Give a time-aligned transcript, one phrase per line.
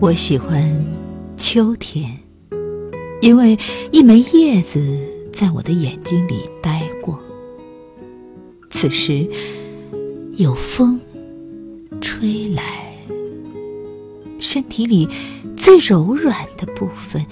[0.00, 0.62] 我喜欢
[1.36, 2.16] 秋天，
[3.20, 3.58] 因为
[3.90, 4.80] 一枚叶子
[5.32, 7.18] 在我的眼睛里待过。
[8.70, 9.28] 此时
[10.36, 11.00] 有风
[12.00, 12.94] 吹来，
[14.38, 15.08] 身体里
[15.56, 17.26] 最柔软的部分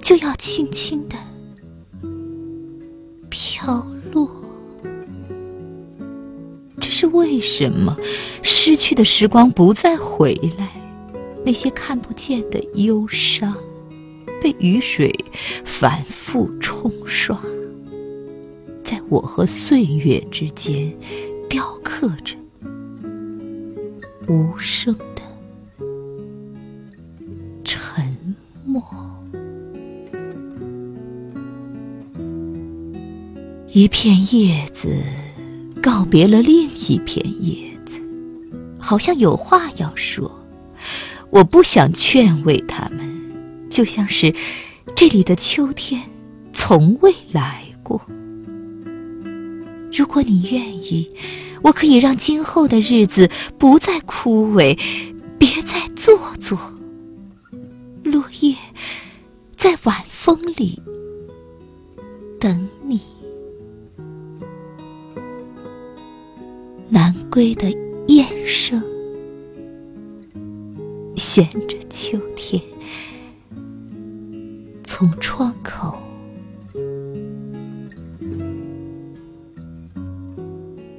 [0.00, 1.16] 就要轻轻的
[3.30, 4.30] 飘落。
[6.78, 7.96] 这是为什么？
[8.44, 10.81] 失去的时光不再回来。
[11.44, 13.56] 那些看不见的忧伤，
[14.40, 15.12] 被雨水
[15.64, 17.38] 反复冲刷，
[18.82, 20.96] 在我和岁月之间
[21.48, 22.36] 雕刻着
[24.28, 25.22] 无声的
[27.64, 28.04] 沉
[28.64, 28.82] 默。
[33.74, 35.02] 一片叶子
[35.82, 38.00] 告别了另一片叶子，
[38.78, 40.30] 好像有话要说。
[41.32, 43.00] 我不想劝慰他们，
[43.70, 44.34] 就像是
[44.94, 46.02] 这里的秋天
[46.52, 47.98] 从未来过。
[49.90, 51.10] 如果你愿意，
[51.62, 54.78] 我可以让今后的日子不再枯萎，
[55.38, 56.58] 别再做作。
[58.04, 58.54] 落叶
[59.56, 60.78] 在晚风里
[62.38, 63.00] 等你，
[66.90, 67.70] 南归的
[68.08, 68.91] 雁声。
[71.34, 72.62] 衔着秋天
[74.84, 75.96] 从窗口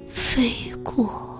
[0.07, 1.32] 飞过。